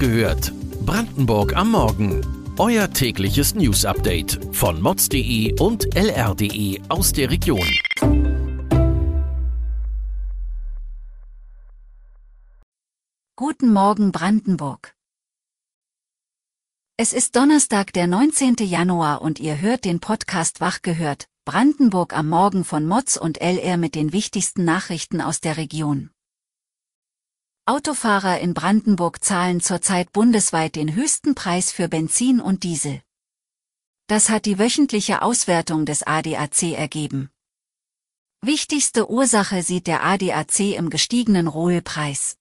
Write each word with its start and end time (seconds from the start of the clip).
gehört. 0.00 0.52
Brandenburg 0.86 1.54
am 1.54 1.72
Morgen. 1.72 2.22
Euer 2.58 2.90
tägliches 2.90 3.54
News-Update 3.54 4.40
von 4.50 4.80
mods.de 4.80 5.60
und 5.60 5.94
lr.de 5.94 6.80
aus 6.88 7.12
der 7.12 7.30
Region. 7.30 7.68
Guten 13.36 13.72
Morgen 13.72 14.10
Brandenburg. 14.10 14.94
Es 16.96 17.12
ist 17.12 17.36
Donnerstag, 17.36 17.92
der 17.92 18.06
19. 18.06 18.56
Januar 18.60 19.20
und 19.20 19.38
ihr 19.38 19.60
hört 19.60 19.84
den 19.84 20.00
Podcast 20.00 20.62
Wach 20.62 20.80
gehört, 20.80 21.28
Brandenburg 21.44 22.16
am 22.16 22.28
Morgen 22.28 22.64
von 22.64 22.86
Mods 22.86 23.18
und 23.18 23.38
LR 23.40 23.76
mit 23.76 23.94
den 23.94 24.12
wichtigsten 24.14 24.64
Nachrichten 24.64 25.20
aus 25.20 25.40
der 25.40 25.58
Region. 25.58 26.10
Autofahrer 27.66 28.40
in 28.40 28.54
Brandenburg 28.54 29.22
zahlen 29.22 29.60
zurzeit 29.60 30.12
bundesweit 30.12 30.74
den 30.76 30.94
höchsten 30.94 31.34
Preis 31.34 31.70
für 31.70 31.88
Benzin 31.88 32.40
und 32.40 32.64
Diesel. 32.64 33.02
Das 34.08 34.28
hat 34.28 34.46
die 34.46 34.58
wöchentliche 34.58 35.22
Auswertung 35.22 35.86
des 35.86 36.02
ADAC 36.02 36.72
ergeben. 36.72 37.30
Wichtigste 38.42 39.10
Ursache 39.10 39.62
sieht 39.62 39.86
der 39.86 40.02
ADAC 40.02 40.76
im 40.76 40.90
gestiegenen 40.90 41.46
Rohölpreis. 41.46 42.36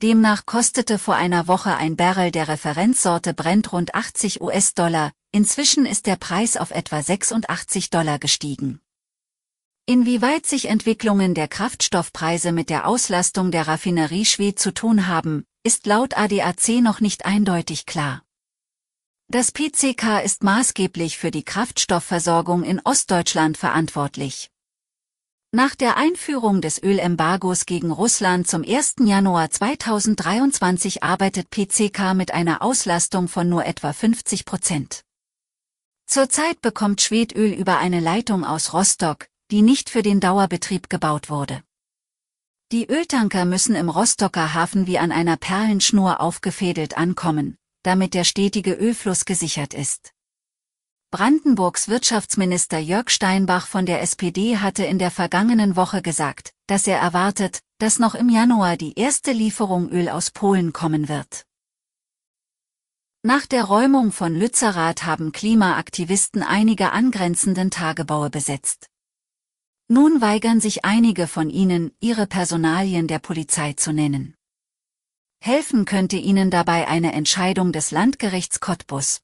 Demnach 0.00 0.46
kostete 0.46 0.98
vor 0.98 1.16
einer 1.16 1.46
Woche 1.46 1.76
ein 1.76 1.96
Barrel 1.96 2.30
der 2.30 2.48
Referenzsorte 2.48 3.34
Brent 3.34 3.72
rund 3.72 3.94
80 3.94 4.40
US-Dollar, 4.40 5.12
inzwischen 5.30 5.86
ist 5.86 6.06
der 6.06 6.16
Preis 6.16 6.56
auf 6.56 6.70
etwa 6.70 7.02
86 7.02 7.90
Dollar 7.90 8.18
gestiegen. 8.18 8.80
Inwieweit 9.92 10.46
sich 10.46 10.70
Entwicklungen 10.70 11.34
der 11.34 11.48
Kraftstoffpreise 11.48 12.50
mit 12.50 12.70
der 12.70 12.86
Auslastung 12.86 13.50
der 13.50 13.68
Raffinerie 13.68 14.24
Schwedt 14.24 14.58
zu 14.58 14.72
tun 14.72 15.06
haben, 15.06 15.44
ist 15.64 15.84
laut 15.84 16.16
ADAC 16.16 16.80
noch 16.80 17.00
nicht 17.00 17.26
eindeutig 17.26 17.84
klar. 17.84 18.22
Das 19.28 19.52
PCK 19.52 20.24
ist 20.24 20.44
maßgeblich 20.44 21.18
für 21.18 21.30
die 21.30 21.42
Kraftstoffversorgung 21.42 22.62
in 22.62 22.80
Ostdeutschland 22.82 23.58
verantwortlich. 23.58 24.48
Nach 25.50 25.74
der 25.74 25.98
Einführung 25.98 26.62
des 26.62 26.82
Ölembargos 26.82 27.66
gegen 27.66 27.92
Russland 27.92 28.48
zum 28.48 28.64
1. 28.66 28.94
Januar 29.00 29.50
2023 29.50 31.02
arbeitet 31.02 31.50
PCK 31.50 32.14
mit 32.14 32.32
einer 32.32 32.62
Auslastung 32.62 33.28
von 33.28 33.46
nur 33.46 33.66
etwa 33.66 33.92
50 33.92 34.46
Prozent. 34.46 35.02
Zurzeit 36.06 36.62
bekommt 36.62 37.02
Schwedöl 37.02 37.52
über 37.52 37.76
eine 37.76 38.00
Leitung 38.00 38.46
aus 38.46 38.72
Rostock, 38.72 39.28
die 39.52 39.60
nicht 39.60 39.90
für 39.90 40.02
den 40.02 40.18
Dauerbetrieb 40.18 40.88
gebaut 40.88 41.28
wurde. 41.28 41.62
Die 42.72 42.88
Öltanker 42.88 43.44
müssen 43.44 43.74
im 43.74 43.90
Rostocker 43.90 44.54
Hafen 44.54 44.86
wie 44.86 44.98
an 44.98 45.12
einer 45.12 45.36
Perlenschnur 45.36 46.20
aufgefädelt 46.20 46.96
ankommen, 46.96 47.58
damit 47.82 48.14
der 48.14 48.24
stetige 48.24 48.72
Ölfluss 48.72 49.26
gesichert 49.26 49.74
ist. 49.74 50.14
Brandenburgs 51.10 51.88
Wirtschaftsminister 51.88 52.78
Jörg 52.78 53.10
Steinbach 53.10 53.66
von 53.66 53.84
der 53.84 54.00
SPD 54.00 54.56
hatte 54.56 54.84
in 54.84 54.98
der 54.98 55.10
vergangenen 55.10 55.76
Woche 55.76 56.00
gesagt, 56.00 56.54
dass 56.66 56.86
er 56.86 56.98
erwartet, 56.98 57.60
dass 57.76 57.98
noch 57.98 58.14
im 58.14 58.30
Januar 58.30 58.78
die 58.78 58.98
erste 58.98 59.32
Lieferung 59.32 59.90
Öl 59.90 60.08
aus 60.08 60.30
Polen 60.30 60.72
kommen 60.72 61.10
wird. 61.10 61.44
Nach 63.22 63.44
der 63.44 63.64
Räumung 63.64 64.12
von 64.12 64.34
Lützerath 64.34 65.04
haben 65.04 65.30
Klimaaktivisten 65.30 66.42
einige 66.42 66.92
angrenzenden 66.92 67.70
Tagebaue 67.70 68.30
besetzt. 68.30 68.88
Nun 69.88 70.20
weigern 70.20 70.60
sich 70.60 70.84
einige 70.84 71.26
von 71.26 71.50
ihnen, 71.50 71.92
ihre 72.00 72.26
Personalien 72.26 73.06
der 73.08 73.18
Polizei 73.18 73.72
zu 73.74 73.92
nennen. 73.92 74.34
Helfen 75.40 75.84
könnte 75.84 76.16
ihnen 76.16 76.50
dabei 76.50 76.86
eine 76.88 77.12
Entscheidung 77.12 77.72
des 77.72 77.90
Landgerichts 77.90 78.60
Cottbus. 78.60 79.22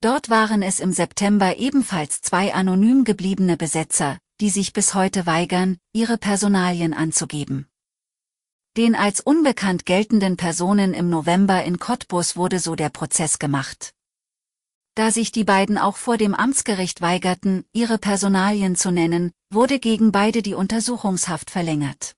Dort 0.00 0.30
waren 0.30 0.62
es 0.62 0.80
im 0.80 0.92
September 0.92 1.58
ebenfalls 1.58 2.22
zwei 2.22 2.54
anonym 2.54 3.04
gebliebene 3.04 3.58
Besetzer, 3.58 4.18
die 4.40 4.48
sich 4.48 4.72
bis 4.72 4.94
heute 4.94 5.26
weigern, 5.26 5.76
ihre 5.92 6.16
Personalien 6.16 6.94
anzugeben. 6.94 7.66
Den 8.76 8.94
als 8.94 9.20
unbekannt 9.20 9.84
geltenden 9.84 10.36
Personen 10.38 10.94
im 10.94 11.10
November 11.10 11.62
in 11.64 11.78
Cottbus 11.78 12.36
wurde 12.36 12.58
so 12.58 12.74
der 12.74 12.88
Prozess 12.88 13.38
gemacht. 13.38 13.92
Da 14.94 15.10
sich 15.10 15.32
die 15.32 15.44
beiden 15.44 15.76
auch 15.76 15.96
vor 15.96 16.16
dem 16.16 16.34
Amtsgericht 16.34 17.00
weigerten, 17.02 17.64
ihre 17.72 17.98
Personalien 17.98 18.76
zu 18.76 18.90
nennen, 18.90 19.32
wurde 19.50 19.78
gegen 19.78 20.12
beide 20.12 20.42
die 20.42 20.54
Untersuchungshaft 20.54 21.50
verlängert. 21.50 22.14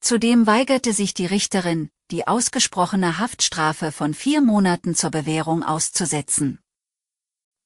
Zudem 0.00 0.46
weigerte 0.46 0.92
sich 0.92 1.14
die 1.14 1.26
Richterin, 1.26 1.90
die 2.10 2.26
ausgesprochene 2.26 3.18
Haftstrafe 3.18 3.92
von 3.92 4.14
vier 4.14 4.40
Monaten 4.40 4.94
zur 4.94 5.10
Bewährung 5.10 5.62
auszusetzen. 5.62 6.58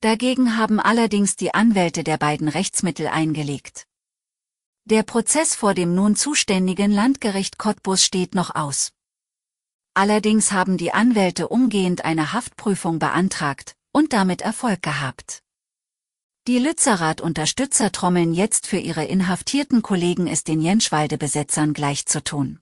Dagegen 0.00 0.56
haben 0.56 0.78
allerdings 0.78 1.36
die 1.36 1.54
Anwälte 1.54 2.04
der 2.04 2.18
beiden 2.18 2.48
Rechtsmittel 2.48 3.06
eingelegt. 3.06 3.86
Der 4.84 5.02
Prozess 5.02 5.54
vor 5.54 5.74
dem 5.74 5.94
nun 5.94 6.14
zuständigen 6.14 6.92
Landgericht 6.92 7.58
Cottbus 7.58 8.04
steht 8.04 8.34
noch 8.34 8.54
aus. 8.54 8.92
Allerdings 9.94 10.52
haben 10.52 10.76
die 10.76 10.92
Anwälte 10.92 11.48
umgehend 11.48 12.04
eine 12.04 12.34
Haftprüfung 12.34 12.98
beantragt, 12.98 13.74
und 13.92 14.12
damit 14.12 14.42
Erfolg 14.42 14.82
gehabt. 14.82 15.42
Die 16.46 16.60
Lützerath-Unterstützer 16.60 17.90
trommeln 17.90 18.32
jetzt 18.32 18.68
für 18.68 18.76
ihre 18.76 19.04
inhaftierten 19.04 19.82
Kollegen 19.82 20.28
es 20.28 20.44
den 20.44 20.60
Jenschwalde-Besetzern 20.60 21.72
gleichzutun. 21.72 22.60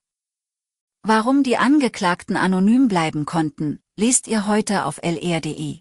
Warum 1.02 1.42
die 1.42 1.58
Angeklagten 1.58 2.38
anonym 2.38 2.88
bleiben 2.88 3.26
konnten, 3.26 3.80
lest 3.96 4.26
ihr 4.26 4.46
heute 4.46 4.86
auf 4.86 5.02
lr.de. 5.02 5.80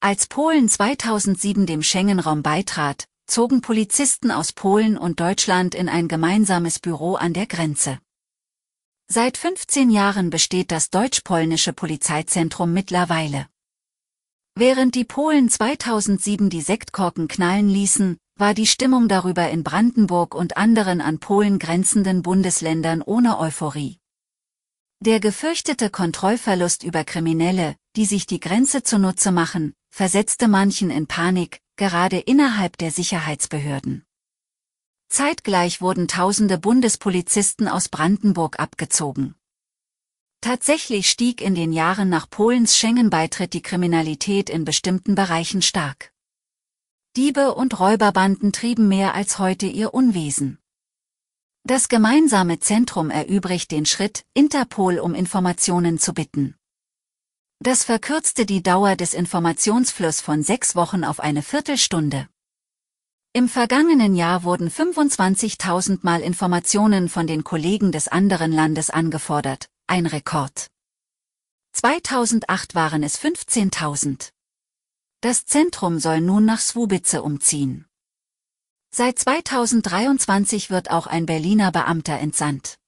Als 0.00 0.26
Polen 0.26 0.68
2007 0.68 1.64
dem 1.64 1.84
Schengen-Raum 1.84 2.42
beitrat, 2.42 3.06
zogen 3.28 3.60
Polizisten 3.60 4.32
aus 4.32 4.52
Polen 4.52 4.98
und 4.98 5.20
Deutschland 5.20 5.76
in 5.76 5.88
ein 5.88 6.08
gemeinsames 6.08 6.80
Büro 6.80 7.14
an 7.14 7.34
der 7.34 7.46
Grenze. 7.46 8.00
Seit 9.06 9.36
15 9.36 9.90
Jahren 9.90 10.30
besteht 10.30 10.72
das 10.72 10.90
deutsch-polnische 10.90 11.72
Polizeizentrum 11.72 12.72
mittlerweile. 12.72 13.46
Während 14.58 14.94
die 14.94 15.04
Polen 15.04 15.50
2007 15.50 16.48
die 16.48 16.62
Sektkorken 16.62 17.28
knallen 17.28 17.68
ließen, 17.68 18.16
war 18.36 18.54
die 18.54 18.66
Stimmung 18.66 19.06
darüber 19.06 19.50
in 19.50 19.62
Brandenburg 19.62 20.34
und 20.34 20.56
anderen 20.56 21.02
an 21.02 21.18
Polen 21.18 21.58
grenzenden 21.58 22.22
Bundesländern 22.22 23.02
ohne 23.02 23.38
Euphorie. 23.38 23.98
Der 25.00 25.20
gefürchtete 25.20 25.90
Kontrollverlust 25.90 26.84
über 26.84 27.04
Kriminelle, 27.04 27.76
die 27.96 28.06
sich 28.06 28.24
die 28.24 28.40
Grenze 28.40 28.82
zunutze 28.82 29.30
machen, 29.30 29.74
versetzte 29.90 30.48
manchen 30.48 30.88
in 30.88 31.06
Panik, 31.06 31.60
gerade 31.76 32.18
innerhalb 32.18 32.78
der 32.78 32.90
Sicherheitsbehörden. 32.90 34.06
Zeitgleich 35.10 35.82
wurden 35.82 36.08
tausende 36.08 36.56
Bundespolizisten 36.56 37.68
aus 37.68 37.90
Brandenburg 37.90 38.58
abgezogen. 38.58 39.34
Tatsächlich 40.46 41.10
stieg 41.10 41.40
in 41.40 41.56
den 41.56 41.72
Jahren 41.72 42.08
nach 42.08 42.30
Polens 42.30 42.76
Schengen-Beitritt 42.76 43.52
die 43.52 43.62
Kriminalität 43.62 44.48
in 44.48 44.64
bestimmten 44.64 45.16
Bereichen 45.16 45.60
stark. 45.60 46.12
Diebe 47.16 47.52
und 47.52 47.80
Räuberbanden 47.80 48.52
trieben 48.52 48.86
mehr 48.86 49.14
als 49.14 49.40
heute 49.40 49.66
ihr 49.66 49.92
Unwesen. 49.92 50.60
Das 51.64 51.88
gemeinsame 51.88 52.60
Zentrum 52.60 53.10
erübrigt 53.10 53.72
den 53.72 53.86
Schritt, 53.86 54.24
Interpol 54.34 55.00
um 55.00 55.16
Informationen 55.16 55.98
zu 55.98 56.14
bitten. 56.14 56.54
Das 57.58 57.82
verkürzte 57.82 58.46
die 58.46 58.62
Dauer 58.62 58.94
des 58.94 59.14
Informationsflusses 59.14 60.20
von 60.20 60.44
sechs 60.44 60.76
Wochen 60.76 61.02
auf 61.02 61.18
eine 61.18 61.42
Viertelstunde. 61.42 62.28
Im 63.32 63.48
vergangenen 63.48 64.14
Jahr 64.14 64.44
wurden 64.44 64.70
25.000 64.70 65.98
Mal 66.02 66.20
Informationen 66.20 67.08
von 67.08 67.26
den 67.26 67.42
Kollegen 67.42 67.90
des 67.90 68.06
anderen 68.06 68.52
Landes 68.52 68.90
angefordert, 68.90 69.68
ein 69.86 70.06
Rekord. 70.06 70.68
2008 71.72 72.74
waren 72.74 73.02
es 73.02 73.20
15.000. 73.20 74.30
Das 75.20 75.46
Zentrum 75.46 75.98
soll 75.98 76.20
nun 76.20 76.44
nach 76.44 76.60
Swubice 76.60 77.20
umziehen. 77.20 77.86
Seit 78.90 79.18
2023 79.18 80.70
wird 80.70 80.90
auch 80.90 81.06
ein 81.06 81.26
Berliner 81.26 81.70
Beamter 81.70 82.18
entsandt. 82.18 82.78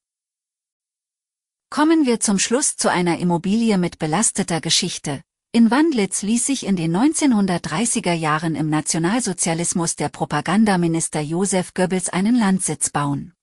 Kommen 1.70 2.06
wir 2.06 2.18
zum 2.18 2.38
Schluss 2.38 2.76
zu 2.76 2.90
einer 2.90 3.18
Immobilie 3.18 3.76
mit 3.76 3.98
belasteter 3.98 4.60
Geschichte. 4.60 5.22
In 5.52 5.70
Wandlitz 5.70 6.22
ließ 6.22 6.46
sich 6.46 6.66
in 6.66 6.76
den 6.76 6.96
1930er 6.96 8.12
Jahren 8.12 8.54
im 8.54 8.70
Nationalsozialismus 8.70 9.96
der 9.96 10.08
Propagandaminister 10.08 11.20
Josef 11.20 11.74
Goebbels 11.74 12.08
einen 12.08 12.38
Landsitz 12.38 12.90
bauen. 12.90 13.34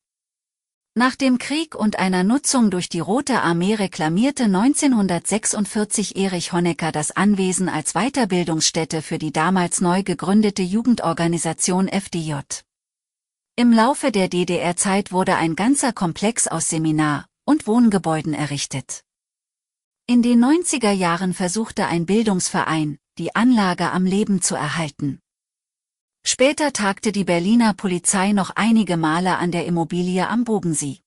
Nach 0.98 1.18
dem 1.18 1.40
Krieg 1.40 1.76
und 1.76 2.00
einer 2.00 2.24
Nutzung 2.24 2.72
durch 2.72 2.88
die 2.88 3.02
Rote 3.02 3.42
Armee 3.42 3.74
reklamierte 3.74 4.46
1946 4.46 6.16
Erich 6.16 6.54
Honecker 6.54 6.94
das 6.94 7.12
Anwesen 7.12 7.68
als 7.68 7.96
Weiterbildungsstätte 7.96 9.02
für 9.02 9.18
die 9.18 9.34
damals 9.34 9.82
neu 9.82 10.04
gegründete 10.04 10.62
Jugendorganisation 10.62 11.90
FDJ. 11.90 12.36
Im 13.58 13.74
Laufe 13.74 14.14
der 14.14 14.30
DDR-Zeit 14.30 15.12
wurde 15.12 15.36
ein 15.36 15.58
ganzer 15.58 15.92
Komplex 15.92 16.48
aus 16.48 16.70
Seminar, 16.70 17.26
und 17.44 17.68
Wohngebäuden 17.68 18.34
errichtet. 18.34 19.02
In 20.08 20.22
den 20.22 20.42
90er 20.42 20.92
Jahren 20.92 21.34
versuchte 21.34 21.88
ein 21.88 22.06
Bildungsverein, 22.06 23.00
die 23.18 23.36
Anlage 23.36 23.92
am 23.92 24.06
Leben 24.06 24.42
zu 24.42 24.56
erhalten. 24.56 25.20
Später 26.38 26.74
tagte 26.74 27.14
die 27.14 27.24
Berliner 27.24 27.74
Polizei 27.74 28.34
noch 28.34 28.50
einige 28.58 28.98
Male 28.98 29.38
an 29.38 29.52
der 29.52 29.66
Immobilie 29.66 30.28
am 30.28 30.44
Bogensee. 30.44 31.00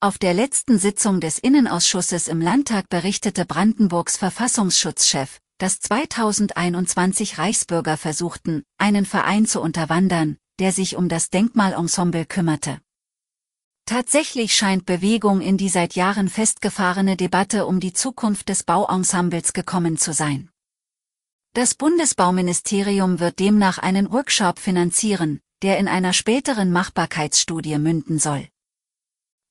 Auf 0.00 0.16
der 0.16 0.32
letzten 0.32 0.78
Sitzung 0.78 1.20
des 1.20 1.38
Innenausschusses 1.38 2.28
im 2.28 2.40
Landtag 2.40 2.88
berichtete 2.88 3.44
Brandenburgs 3.44 4.16
Verfassungsschutzchef, 4.16 5.38
dass 5.58 5.80
2021 5.80 7.36
Reichsbürger 7.36 7.98
versuchten, 7.98 8.62
einen 8.78 9.04
Verein 9.04 9.44
zu 9.44 9.60
unterwandern, 9.60 10.38
der 10.58 10.72
sich 10.72 10.96
um 10.96 11.10
das 11.10 11.28
Denkmalensemble 11.28 12.24
kümmerte. 12.24 12.80
Tatsächlich 13.84 14.56
scheint 14.56 14.86
Bewegung 14.86 15.42
in 15.42 15.58
die 15.58 15.68
seit 15.68 15.94
Jahren 15.94 16.30
festgefahrene 16.30 17.18
Debatte 17.18 17.66
um 17.66 17.80
die 17.80 17.92
Zukunft 17.92 18.48
des 18.48 18.62
Bauensembles 18.62 19.52
gekommen 19.52 19.98
zu 19.98 20.14
sein. 20.14 20.48
Das 21.54 21.74
Bundesbauministerium 21.74 23.20
wird 23.20 23.38
demnach 23.38 23.76
einen 23.76 24.10
Workshop 24.10 24.58
finanzieren, 24.58 25.42
der 25.60 25.78
in 25.78 25.86
einer 25.86 26.14
späteren 26.14 26.72
Machbarkeitsstudie 26.72 27.76
münden 27.76 28.18
soll. 28.18 28.48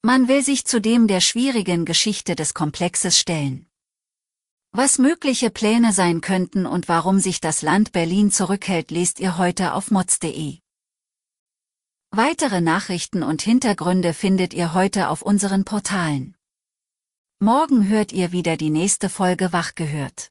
Man 0.01 0.27
will 0.27 0.43
sich 0.43 0.65
zudem 0.65 1.07
der 1.07 1.21
schwierigen 1.21 1.85
Geschichte 1.85 2.35
des 2.35 2.55
Komplexes 2.55 3.19
stellen. 3.19 3.67
Was 4.71 4.97
mögliche 4.97 5.51
Pläne 5.51 5.93
sein 5.93 6.21
könnten 6.21 6.65
und 6.65 6.87
warum 6.87 7.19
sich 7.19 7.39
das 7.39 7.61
Land 7.61 7.91
Berlin 7.91 8.31
zurückhält, 8.31 8.89
lest 8.89 9.19
ihr 9.19 9.37
heute 9.37 9.73
auf 9.73 9.91
mods.de. 9.91 10.57
Weitere 12.09 12.61
Nachrichten 12.61 13.21
und 13.21 13.43
Hintergründe 13.43 14.15
findet 14.15 14.55
ihr 14.55 14.73
heute 14.73 15.09
auf 15.09 15.21
unseren 15.21 15.65
Portalen. 15.65 16.35
Morgen 17.39 17.87
hört 17.87 18.11
ihr 18.11 18.31
wieder 18.31 18.57
die 18.57 18.71
nächste 18.71 19.07
Folge 19.07 19.53
Wach 19.53 19.75
gehört. 19.75 20.30